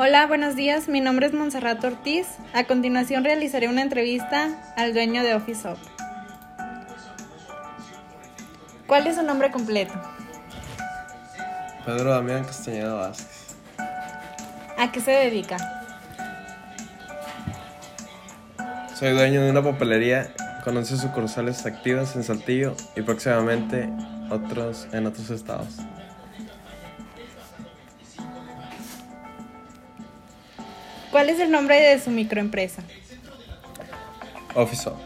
Hola, 0.00 0.28
buenos 0.28 0.54
días. 0.54 0.86
Mi 0.86 1.00
nombre 1.00 1.26
es 1.26 1.32
Monserrat 1.32 1.82
Ortiz. 1.82 2.28
A 2.54 2.62
continuación 2.62 3.24
realizaré 3.24 3.66
una 3.66 3.82
entrevista 3.82 4.48
al 4.76 4.94
dueño 4.94 5.24
de 5.24 5.34
Office 5.34 5.68
Up. 5.68 5.76
¿Cuál 8.86 9.08
es 9.08 9.16
su 9.16 9.24
nombre 9.24 9.50
completo? 9.50 9.92
Pedro 11.84 12.10
Damián 12.10 12.44
Castañeda 12.44 12.94
Vázquez. 12.94 13.56
¿A 14.78 14.92
qué 14.92 15.00
se 15.00 15.10
dedica? 15.10 15.56
Soy 18.94 19.10
dueño 19.10 19.42
de 19.42 19.50
una 19.50 19.64
papelería 19.64 20.32
con 20.62 20.76
11 20.76 20.96
sucursales 20.96 21.66
activas 21.66 22.14
en 22.14 22.22
Saltillo 22.22 22.76
y 22.94 23.02
próximamente 23.02 23.90
otros 24.30 24.86
en 24.92 25.06
otros 25.06 25.28
estados. 25.30 25.74
¿Cuál 31.10 31.30
es 31.30 31.40
el 31.40 31.50
nombre 31.50 31.76
de 31.76 31.98
su 32.00 32.10
microempresa? 32.10 32.82
Office 34.54 34.88
Up. 34.88 34.96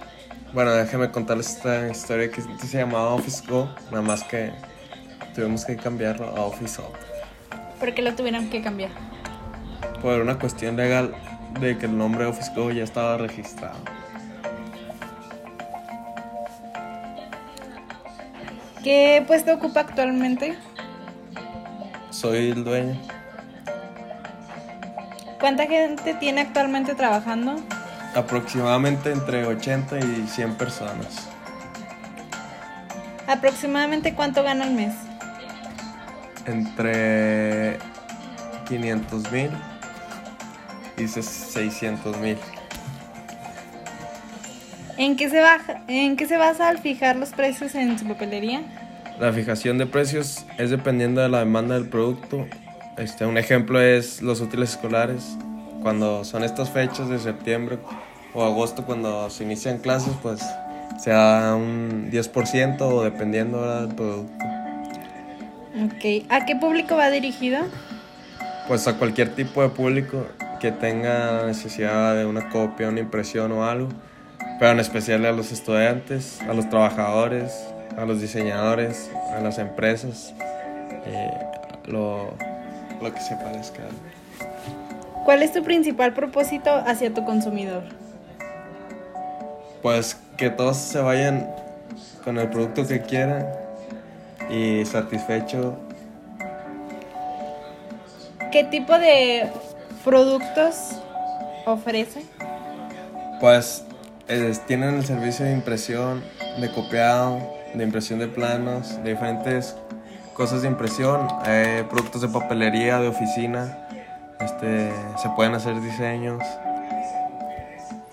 Bueno, 0.52 0.72
déjeme 0.72 1.10
contarles 1.10 1.56
esta 1.56 1.88
historia 1.88 2.30
que 2.30 2.40
se 2.40 2.78
llamaba 2.78 3.14
Office 3.14 3.42
Go, 3.48 3.74
nada 3.90 4.02
más 4.02 4.22
que 4.24 4.52
tuvimos 5.34 5.64
que 5.64 5.76
cambiarlo 5.76 6.26
a 6.26 6.40
Office 6.42 6.80
Up. 6.80 6.92
¿Por 7.78 7.94
qué 7.94 8.02
lo 8.02 8.14
tuvieron 8.14 8.50
que 8.50 8.60
cambiar? 8.62 8.90
Por 10.02 10.20
una 10.20 10.38
cuestión 10.38 10.76
legal 10.76 11.14
de 11.60 11.78
que 11.78 11.86
el 11.86 11.96
nombre 11.96 12.26
Office 12.26 12.52
Go 12.54 12.70
ya 12.70 12.84
estaba 12.84 13.16
registrado. 13.16 13.78
¿Qué 18.82 19.22
puesto 19.26 19.54
ocupa 19.54 19.80
actualmente? 19.80 20.58
Soy 22.10 22.50
el 22.50 22.64
dueño. 22.64 23.00
¿Cuánta 25.42 25.66
gente 25.66 26.14
tiene 26.14 26.42
actualmente 26.42 26.94
trabajando? 26.94 27.56
Aproximadamente 28.14 29.10
entre 29.10 29.44
80 29.44 29.98
y 29.98 30.28
100 30.28 30.54
personas. 30.54 31.28
¿Aproximadamente 33.26 34.14
cuánto 34.14 34.44
gana 34.44 34.62
al 34.62 34.70
mes? 34.70 34.94
Entre 36.46 37.76
500 38.68 39.32
mil 39.32 39.50
y 40.96 41.08
600 41.08 42.16
mil. 42.18 42.38
¿En 44.96 45.16
qué, 45.16 45.28
se 45.28 45.40
baja, 45.40 45.82
¿En 45.88 46.16
qué 46.16 46.28
se 46.28 46.36
basa 46.36 46.68
al 46.68 46.78
fijar 46.78 47.16
los 47.16 47.30
precios 47.30 47.74
en 47.74 47.98
su 47.98 48.06
papelería? 48.06 48.62
La 49.18 49.32
fijación 49.32 49.76
de 49.78 49.86
precios 49.86 50.46
es 50.56 50.70
dependiendo 50.70 51.20
de 51.20 51.28
la 51.28 51.40
demanda 51.40 51.74
del 51.74 51.88
producto. 51.88 52.46
Este, 52.96 53.24
un 53.24 53.38
ejemplo 53.38 53.80
es 53.80 54.22
los 54.22 54.40
útiles 54.40 54.70
escolares. 54.70 55.36
Cuando 55.82 56.24
son 56.24 56.44
estas 56.44 56.70
fechas 56.70 57.08
de 57.08 57.18
septiembre 57.18 57.78
o 58.34 58.44
agosto, 58.44 58.84
cuando 58.84 59.30
se 59.30 59.44
inician 59.44 59.78
clases, 59.78 60.12
pues 60.22 60.40
se 60.98 61.10
da 61.10 61.56
un 61.56 62.10
10% 62.10 62.80
o 62.82 63.02
dependiendo 63.02 63.60
¿verdad? 63.60 63.86
del 63.86 63.96
producto. 63.96 64.44
Ok. 65.84 66.26
¿A 66.28 66.44
qué 66.44 66.54
público 66.54 66.96
va 66.96 67.10
dirigido? 67.10 67.60
Pues 68.68 68.86
a 68.86 68.98
cualquier 68.98 69.34
tipo 69.34 69.62
de 69.62 69.70
público 69.70 70.26
que 70.60 70.70
tenga 70.70 71.44
necesidad 71.46 72.14
de 72.14 72.26
una 72.26 72.48
copia, 72.50 72.88
una 72.88 73.00
impresión 73.00 73.50
o 73.52 73.64
algo, 73.64 73.88
pero 74.60 74.72
en 74.72 74.80
especial 74.80 75.24
a 75.26 75.32
los 75.32 75.50
estudiantes, 75.50 76.40
a 76.42 76.54
los 76.54 76.68
trabajadores, 76.68 77.52
a 77.96 78.04
los 78.04 78.20
diseñadores, 78.20 79.10
a 79.36 79.40
las 79.40 79.58
empresas, 79.58 80.32
eh, 81.04 81.30
lo, 81.86 82.36
lo 83.02 83.12
que 83.12 83.20
se 83.20 83.36
parezca. 83.36 83.82
¿Cuál 85.24 85.42
es 85.42 85.52
tu 85.52 85.62
principal 85.62 86.14
propósito 86.14 86.70
hacia 86.70 87.12
tu 87.12 87.24
consumidor? 87.24 87.84
Pues 89.82 90.18
que 90.36 90.50
todos 90.50 90.76
se 90.76 91.00
vayan 91.00 91.48
con 92.24 92.38
el 92.38 92.48
producto 92.48 92.86
que 92.86 93.02
quieran 93.02 93.46
y 94.50 94.84
satisfecho. 94.84 95.76
¿Qué 98.50 98.64
tipo 98.64 98.98
de 98.98 99.48
productos 100.04 100.96
ofrece? 101.66 102.22
Pues 103.40 103.84
tienen 104.66 104.96
el 104.96 105.04
servicio 105.04 105.44
de 105.44 105.52
impresión, 105.52 106.22
de 106.60 106.70
copiado, 106.70 107.40
de 107.74 107.84
impresión 107.84 108.18
de 108.18 108.28
planos, 108.28 109.02
de 109.02 109.10
diferentes 109.10 109.76
cosas 110.34 110.62
de 110.62 110.68
impresión, 110.68 111.28
eh, 111.46 111.84
productos 111.88 112.22
de 112.22 112.28
papelería, 112.28 112.98
de 112.98 113.08
oficina, 113.08 113.78
este, 114.40 114.92
se 115.16 115.28
pueden 115.30 115.54
hacer 115.54 115.80
diseños 115.80 116.42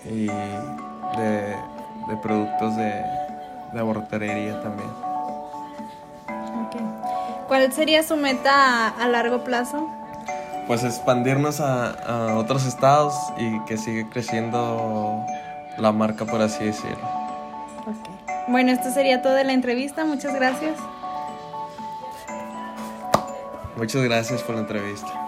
y 0.04 0.26
de, 0.26 1.56
de 2.08 2.16
productos 2.22 2.76
de, 2.76 2.92
de 3.72 4.52
también. 4.62 4.90
Okay. 6.66 6.80
¿Cuál 7.48 7.72
sería 7.72 8.02
su 8.02 8.16
meta 8.16 8.88
a, 8.88 8.88
a 8.88 9.08
largo 9.08 9.42
plazo? 9.44 9.88
Pues 10.66 10.84
expandirnos 10.84 11.60
a, 11.60 11.90
a, 11.90 12.36
otros 12.36 12.64
estados 12.64 13.14
y 13.38 13.58
que 13.64 13.76
siga 13.76 14.08
creciendo 14.10 15.24
la 15.78 15.90
marca, 15.90 16.24
por 16.26 16.40
así 16.42 16.64
decirlo. 16.64 17.08
Okay. 17.82 18.44
Bueno, 18.48 18.70
esto 18.70 18.90
sería 18.90 19.22
todo 19.22 19.34
de 19.34 19.44
la 19.44 19.52
entrevista. 19.52 20.04
Muchas 20.04 20.34
gracias. 20.34 20.74
Muchas 23.80 24.02
gracias 24.04 24.42
por 24.42 24.56
la 24.56 24.60
entrevista. 24.60 25.19